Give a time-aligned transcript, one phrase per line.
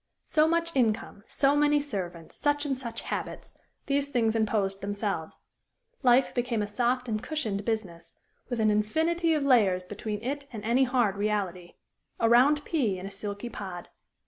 [0.25, 3.55] So much income, so many servants, such and such habits
[3.85, 5.43] these things imposed themselves.
[6.01, 8.15] Life became a soft and cushioned business,
[8.49, 11.75] with an infinity of layers between it and any hard reality
[12.19, 13.89] a round pea in a silky pod.